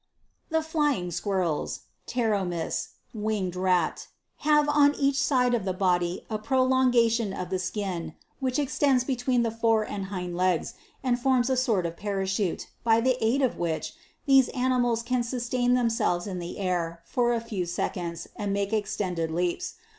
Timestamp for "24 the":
0.49-0.67